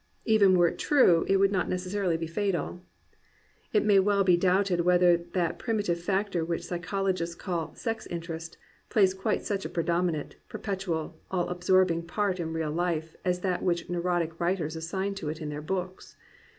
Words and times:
Even 0.25 0.57
were 0.57 0.67
it 0.67 0.79
true, 0.79 1.27
it 1.27 1.37
would 1.37 1.51
not 1.51 1.69
necessarily 1.69 2.17
be 2.17 2.25
fatal. 2.25 2.81
It 3.71 3.85
may 3.85 3.99
well 3.99 4.23
be 4.23 4.35
doubted 4.35 4.81
whether 4.81 5.15
that 5.15 5.59
primitive 5.59 5.99
factor 5.99 6.43
which 6.43 6.65
psychologists 6.65 7.35
call 7.35 7.75
"sex 7.75 8.07
interest" 8.07 8.57
plays 8.89 9.13
quite 9.13 9.43
such 9.43 9.63
a 9.63 9.69
predominant, 9.69 10.37
perpetual, 10.49 11.03
and 11.03 11.11
all 11.29 11.49
absorbing 11.49 12.07
part 12.07 12.39
in 12.39 12.51
real 12.51 12.71
life 12.71 13.15
as 13.23 13.41
that 13.41 13.61
which 13.61 13.91
neurotic 13.91 14.39
writers 14.39 14.75
assign 14.75 15.13
to 15.13 15.29
it 15.29 15.39
in 15.39 15.49
their 15.49 15.61
books. 15.61 16.17